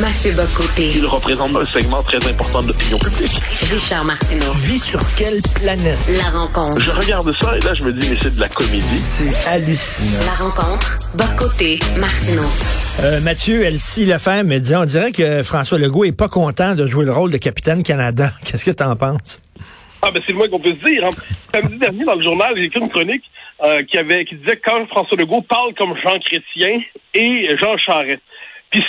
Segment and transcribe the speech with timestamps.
[0.00, 0.90] Mathieu Bocoté.
[0.96, 3.38] Il représente un segment très important de l'opinion publique.
[3.70, 4.50] Richard Martineau.
[4.54, 5.98] Tu vis sur quelle planète?
[6.08, 6.80] La rencontre.
[6.80, 8.96] Je regarde ça et là, je me dis, mais c'est de la comédie.
[8.96, 10.24] C'est hallucinant.
[10.24, 10.98] La rencontre.
[11.14, 11.78] Bocoté.
[12.00, 12.48] Martineau.
[13.02, 16.86] Euh, Mathieu, Elsie Lefebvre me dit, on dirait que François Legault est pas content de
[16.86, 18.30] jouer le rôle de capitaine Canada.
[18.46, 19.42] Qu'est-ce que tu en penses?
[20.00, 21.04] Ah ben c'est le moins qu'on peut se dire.
[21.04, 21.10] Hein.
[21.52, 23.22] Samedi dernier, dans le journal, j'ai écrit une chronique
[23.62, 26.80] euh, qui avait qui disait quand François Legault parle comme Jean Chrétien
[27.14, 28.22] et Jean Charest.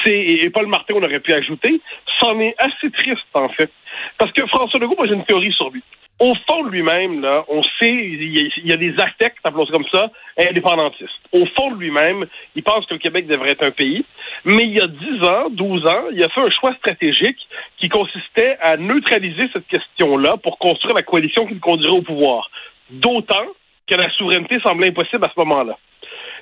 [0.05, 1.81] Et Paul Martin, on aurait pu ajouter,
[2.19, 3.69] c'en est assez triste en fait.
[4.17, 5.83] Parce que François Legault, moi j'ai une théorie sur lui.
[6.19, 9.87] Au fond de lui-même, là, on sait, il y, a, des affects, appelons ça comme
[9.91, 11.09] ça, indépendantistes.
[11.31, 14.05] Au fond de lui-même, il pense que le Québec devrait être un pays.
[14.45, 17.39] Mais il y a 10 ans, 12 ans, il a fait un choix stratégique
[17.77, 22.49] qui consistait à neutraliser cette question-là pour construire la coalition qui le conduirait au pouvoir.
[22.89, 23.47] D'autant
[23.87, 25.77] que la souveraineté semblait impossible à ce moment-là.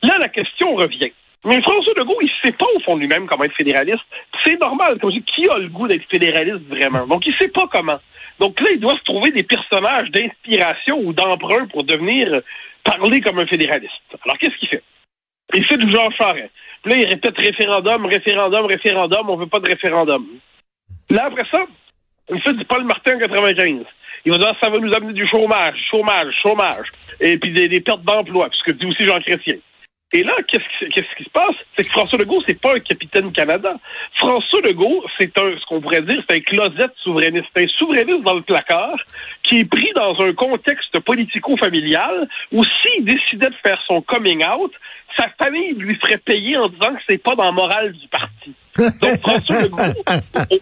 [0.04, 1.12] Là, la question revient.
[1.44, 4.04] Mais François Legault, il sait pas au fond lui-même comment être fédéraliste.
[4.44, 5.00] C'est normal.
[5.00, 7.08] Comme je dis, qui a le goût d'être fédéraliste vraiment?
[7.08, 8.00] Donc, il sait pas comment.
[8.40, 12.42] Donc là, il doit se trouver des personnages d'inspiration ou d'emprunt pour devenir
[12.84, 13.94] parler comme un fédéraliste.
[14.24, 14.84] Alors, qu'est-ce qu'il fait?
[15.54, 16.52] Il fait du genre Charest.
[16.84, 20.26] Puis là, il répète référendum, référendum, référendum, on veut pas de référendum.
[21.10, 21.66] Là, après ça,
[22.30, 23.86] il fait du Paul Martin en 95.
[24.26, 26.88] Il va dire ça va nous amener du chômage, chômage, chômage,
[27.20, 29.56] et puis des, des pertes d'emploi, puisque dit aussi Jean Chrétien.
[30.14, 31.56] Et là, qu'est-ce qui, se passe?
[31.76, 33.76] C'est que François Legault, c'est pas un capitaine Canada.
[34.16, 37.48] François Legault, c'est un, ce qu'on pourrait dire, c'est un closet souverainiste.
[37.56, 38.98] un souverainiste dans le placard
[39.44, 44.74] qui est pris dans un contexte politico-familial où s'il décidait de faire son coming out,
[45.16, 48.54] sa famille lui ferait payer en disant que c'est pas dans la morale du parti.
[48.78, 50.58] Donc, François Legault,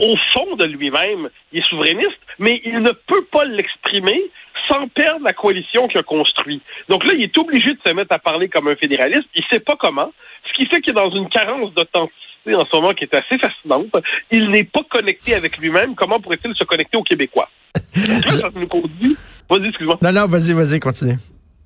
[0.00, 4.30] au fond de lui-même, il est souverainiste, mais il ne peut pas l'exprimer
[4.68, 6.62] sans perdre la coalition qu'il a construite.
[6.88, 9.28] Donc là, il est obligé de se mettre à parler comme un fédéraliste.
[9.34, 10.12] Il sait pas comment.
[10.48, 13.38] Ce qui fait qu'il est dans une carence d'authenticité en ce moment qui est assez
[13.38, 13.90] fascinante.
[14.30, 15.94] Il n'est pas connecté avec lui-même.
[15.94, 17.48] Comment pourrait-il se connecter aux Québécois?
[17.74, 19.16] Donc là, ça nous conduit.
[19.48, 19.98] Vas-y, excuse-moi.
[20.02, 21.16] Non, non, vas-y, vas-y, continue.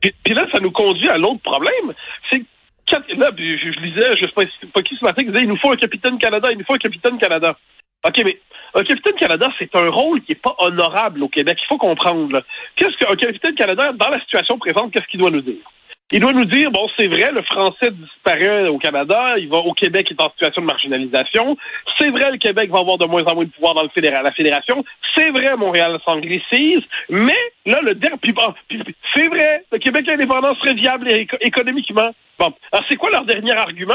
[0.00, 1.94] Puis, là, ça nous conduit à l'autre problème.
[2.30, 2.42] C'est
[3.16, 4.42] là, je, je, lisais, je sais pas,
[4.74, 6.74] pas qui ce matin, qui disait, il nous faut un capitaine Canada, il nous faut
[6.74, 7.56] un capitaine Canada.
[8.06, 8.38] OK, mais
[8.74, 11.58] un capitaine Canada, c'est un rôle qui n'est pas honorable au Québec.
[11.62, 12.42] Il faut comprendre.
[12.76, 15.62] Qu'est-ce qu'un capitaine Canada, dans la situation présente, qu'est-ce qu'il doit nous dire?
[16.12, 19.72] Il doit nous dire, bon, c'est vrai, le français disparaît au Canada, il va au
[19.72, 21.56] Québec, il est en situation de marginalisation.
[21.98, 24.24] C'est vrai, le Québec va avoir de moins en moins de pouvoir dans le fédéral,
[24.24, 24.84] la fédération.
[25.14, 26.82] C'est vrai, Montréal s'anglicise.
[27.10, 28.18] Mais, là, le dernier,
[29.14, 31.08] c'est vrai, le Québec indépendant serait viable
[31.42, 32.10] économiquement.
[32.40, 32.52] Bon.
[32.72, 33.94] Alors, c'est quoi leur dernier argument?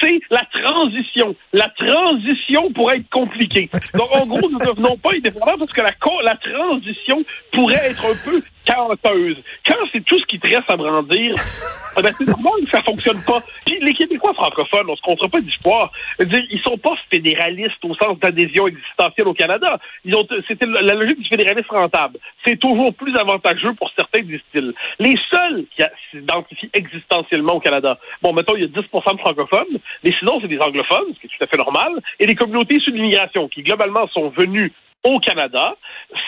[0.00, 1.34] C'est la transition.
[1.52, 3.70] La transition pourrait être compliquée.
[3.94, 5.92] Donc, en gros, nous ne devenons pas indépendants parce que la,
[6.24, 9.36] la transition pourrait être un peu carenteuse.
[9.66, 11.34] Quand c'est tout ce qui te reste à brandir,
[11.98, 13.40] eh ben c'est normal que ça fonctionne pas.
[13.66, 15.92] Puis les Québécois francophones, on se compte pas d'histoire.
[16.20, 19.78] Ils sont pas fédéralistes au sens d'adhésion existentielle au Canada.
[20.04, 22.18] Ils ont, c'était la logique du fédéralisme rentable.
[22.44, 24.72] C'est toujours plus avantageux pour certains, disent-ils.
[24.98, 29.78] Les seuls qui s'identifient existentiellement au Canada, bon, mettons, il y a 10 de francophones,
[30.02, 32.76] mais sinon, c'est des anglophones, ce qui est tout à fait normal, et des communautés
[32.76, 34.72] issues de l'immigration, qui globalement sont venues
[35.04, 35.76] au Canada,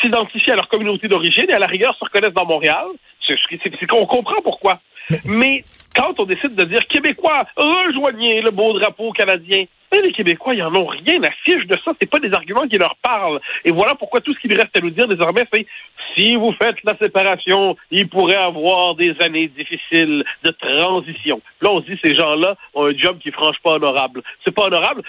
[0.01, 2.87] s'identifient à leur communauté d'origine et à la rigueur se reconnaissent dans Montréal.
[3.27, 4.81] C'est qu'on comprend pourquoi.
[5.25, 5.65] Mais
[5.95, 10.63] quand on décide de dire Québécois, rejoignez le beau drapeau canadien, mais les Québécois, ils
[10.63, 11.93] en ont rien à fiche de ça.
[12.01, 13.41] C'est pas des arguments qui leur parlent.
[13.65, 15.67] Et voilà pourquoi tout ce qu'il reste à nous dire désormais, c'est
[16.15, 21.41] si vous faites la séparation, il pourrait avoir des années difficiles de transition.
[21.61, 24.23] Là, on se dit ces gens-là ont un job qui est franchement pas honorable.
[24.45, 25.03] C'est pas honorable.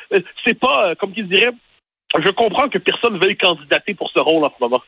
[0.46, 1.52] C'est pas, euh, comme qu'ils diraient,
[2.16, 4.82] je comprends que personne ne veuille candidater pour ce rôle en ce moment.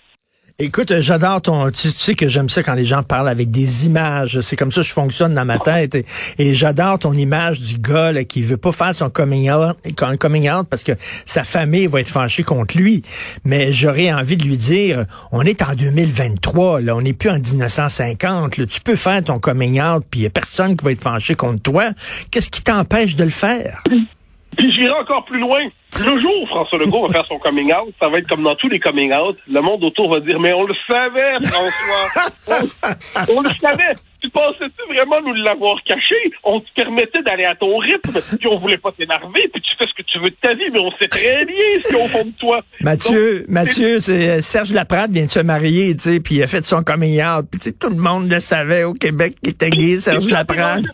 [0.62, 1.72] Écoute, j'adore ton.
[1.72, 4.41] Tu, sais que j'aime ça quand les gens parlent avec des images.
[4.41, 5.96] C'est comme ça que je fonctionne dans ma tête.
[6.38, 9.78] Et, j'adore ton image du gars là, qui veut pas faire son coming out,
[10.19, 10.91] coming out parce que
[11.25, 13.03] sa famille va être fâchée contre lui.
[13.46, 17.40] Mais j'aurais envie de lui dire, on est en 2023, là, on n'est plus en
[17.40, 18.58] 1950.
[18.58, 18.66] Là.
[18.66, 21.35] Tu peux faire ton coming out, puis il y a personne qui va être fâché
[21.35, 21.91] contre toi.
[22.32, 23.82] Qu'est-ce qui t'empêche de le faire?
[24.57, 25.61] Puis j'irai encore plus loin.
[25.97, 28.55] Le jour où François Legault va faire son coming out, ça va être comme dans
[28.55, 29.37] tous les coming out.
[29.47, 33.25] Le monde autour va dire, mais on le savait, François.
[33.35, 33.93] on, le savait.
[34.22, 36.16] Tu pensais-tu vraiment nous l'avoir caché?
[36.43, 39.85] On te permettait d'aller à ton rythme, puis on voulait pas t'énerver, puis tu fais
[39.87, 42.02] ce que tu veux de ta vie, mais on sait très bien ce qu'il y
[42.02, 42.61] a au fond de toi.
[42.81, 46.47] Mathieu, Mathieu, c'est euh, Serge Laprade vient de se marier, tu sais, puis il a
[46.47, 49.53] fait son coming out, puis tu sais, tout le monde le savait au Québec qu'il
[49.53, 50.85] était gay, Serge Laprade.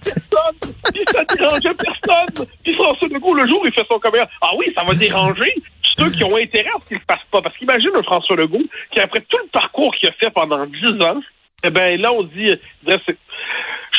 [0.93, 2.47] Puis ça dérangeait personne.
[2.63, 5.53] Puis François Legault, le jour il fait son out, ah oui, ça va déranger
[5.97, 7.41] ceux qui ont intérêt à ce qu'il ne se passe pas.
[7.41, 11.01] Parce qu'imagine un François Legault qui, après tout le parcours qu'il a fait pendant dix
[11.01, 11.21] ans,
[11.63, 12.53] eh bien là, on dit,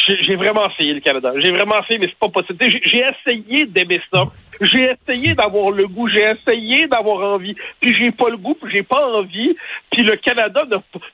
[0.08, 1.32] j'ai vraiment essayé le Canada.
[1.38, 2.58] J'ai vraiment essayé, mais c'est pas possible.
[2.60, 4.24] J'ai essayé d'aimer ça.
[4.60, 6.08] J'ai essayé d'avoir le goût.
[6.08, 7.54] J'ai essayé d'avoir envie.
[7.80, 9.56] Puis j'ai pas le goût, puis j'ai pas envie.
[9.90, 10.64] Puis le Canada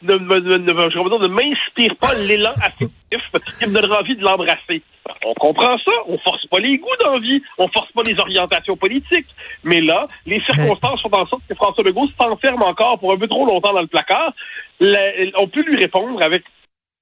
[0.02, 3.20] ne, m'inspire pas l'élan affectif
[3.58, 4.82] qui me donnerait envie de l'embrasser.
[5.24, 5.92] On comprend ça.
[6.06, 7.42] On force pas les goûts d'envie.
[7.58, 9.26] On force pas les orientations politiques.
[9.64, 13.26] Mais là, les circonstances font en sorte que François Legault s'enferme encore pour un peu
[13.26, 14.32] trop longtemps dans le placard.
[14.80, 16.44] La- on peut lui répondre avec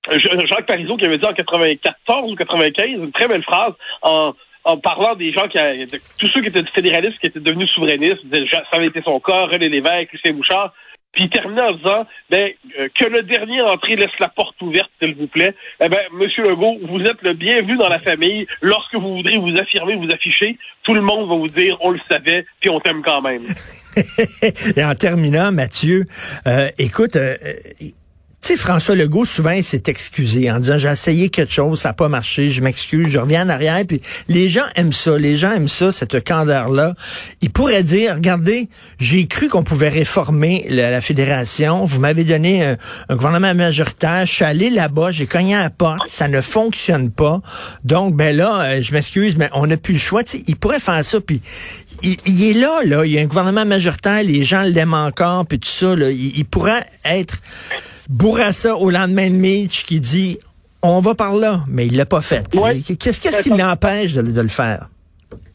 [0.09, 4.33] Jacques Parizeau qui avait dit en 94 ou 95 une très belle phrase en,
[4.83, 8.21] parlant des gens qui de tous ceux qui étaient fédéralistes qui étaient devenus souverainistes,
[8.53, 10.73] ça avait été son cas, René Lévesque, Lucien Bouchard.
[11.13, 14.91] Puis il terminait en disant ben, euh, que le dernier entré laisse la porte ouverte,
[15.03, 15.55] s'il vous plaît.
[15.83, 18.47] Eh ben, Monsieur Legault, vous êtes le bienvenu dans la famille.
[18.61, 22.01] Lorsque vous voudrez vous affirmer, vous afficher, tout le monde va vous dire on le
[22.09, 23.43] savait, puis on t'aime quand même.
[24.77, 26.05] Et en terminant, Mathieu,
[26.47, 27.35] euh, écoute, euh,
[28.51, 31.93] sais, François Legault, souvent, il s'est excusé en disant, j'ai essayé quelque chose, ça n'a
[31.93, 33.85] pas marché, je m'excuse, je reviens en arrière.
[33.87, 36.95] Puis les gens aiment ça, les gens aiment ça, cette candeur-là.
[37.43, 38.69] Il pourrait dire, regardez,
[38.99, 44.45] j'ai cru qu'on pouvait réformer la, fédération, vous m'avez donné un, gouvernement majoritaire, je suis
[44.45, 47.41] allé là-bas, j'ai cogné à la porte, ça ne fonctionne pas.
[47.85, 50.23] Donc, ben là, euh, je m'excuse, mais on n'a plus le choix.
[50.47, 51.41] Il pourrait faire ça, puis
[52.03, 55.59] il, est là, là, il y a un gouvernement majoritaire, les gens l'aiment encore, puis
[55.59, 57.41] tout ça, là, il pourrait être
[58.11, 60.39] Bourassa au lendemain de Mitch qui dit
[60.83, 62.43] on va par là, mais il l'a pas fait.
[62.55, 62.81] Ouais.
[62.81, 64.89] Qu'est-ce qui l'empêche de, de le faire?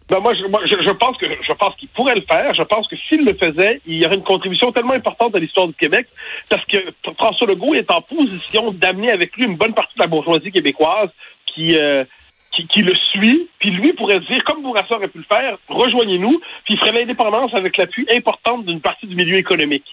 [0.08, 2.54] Ben moi, je, moi, je, je pense que je pense qu'il pourrait le faire.
[2.54, 5.68] Je pense que s'il le faisait, il y aurait une contribution tellement importante à l'histoire
[5.68, 6.08] du Québec,
[6.48, 6.78] parce que
[7.18, 11.10] François Legault est en position d'amener avec lui une bonne partie de la bourgeoisie québécoise
[11.48, 12.06] qui euh,
[12.52, 16.40] qui, qui le suit, puis lui pourrait dire, comme Bourassa aurait pu le faire, rejoignez-nous,
[16.64, 19.84] puis il ferait l'indépendance avec l'appui importante d'une partie du milieu économique.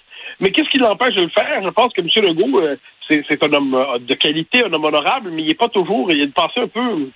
[0.43, 1.63] Mais qu'est-ce qui l'empêche de le faire?
[1.63, 2.09] Je pense que M.
[2.17, 2.77] Legault, euh,
[3.09, 6.21] c'est un homme euh, de qualité, un homme honorable, mais il n'est pas toujours, il
[6.21, 7.09] a une pensée un peu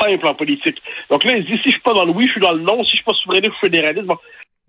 [0.00, 0.82] simple en politique.
[1.10, 2.52] Donc là, il se dit, si je suis pas dans le oui, je suis dans
[2.52, 4.10] le non, si je suis pas souverainiste, je suis fédéraliste.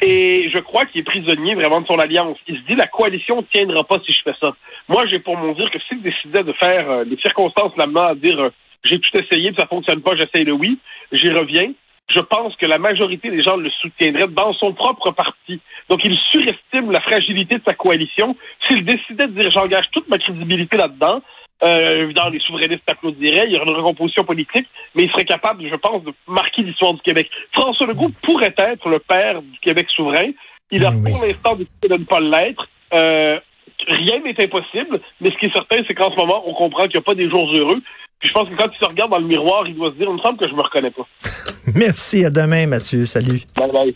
[0.01, 2.37] Et je crois qu'il est prisonnier vraiment de son alliance.
[2.49, 4.53] Il se dit, la coalition ne tiendra pas si je fais ça.
[4.89, 8.15] Moi, j'ai pour mon dire que s'il décidait de faire euh, les circonstances l'amenant à
[8.15, 8.51] dire,
[8.83, 10.77] j'ai tout essayé, puis ça fonctionne pas, j'essaye le oui,
[11.13, 11.71] j'y reviens,
[12.09, 15.59] je pense que la majorité des gens le soutiendraient dans son propre parti.
[15.89, 18.35] Donc, il surestime la fragilité de sa coalition.
[18.67, 21.21] S'il décidait de dire, j'engage toute ma crédibilité là-dedans,
[21.61, 25.67] euh, évidemment, les souverainistes applaudiraient, il y aurait une recomposition politique, mais il serait capable,
[25.69, 27.29] je pense, de marquer l'histoire du Québec.
[27.51, 30.29] François Legault pourrait être le père du Québec souverain.
[30.71, 31.11] Il a Oui.
[31.11, 32.67] pour l'instant décidé de ne pas l'être.
[32.93, 33.39] Euh,
[33.87, 36.93] rien n'est impossible, mais ce qui est certain, c'est qu'en ce moment, on comprend qu'il
[36.93, 37.81] n'y a pas des jours heureux.
[38.19, 40.07] Puis je pense que quand il se regarde dans le miroir, il doit se dire,
[40.09, 41.07] il me semble que je me reconnais pas.
[41.73, 43.05] Merci, à demain, Mathieu.
[43.05, 43.41] Salut.
[43.55, 43.95] Bye bye.